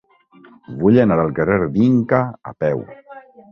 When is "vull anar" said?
0.79-1.17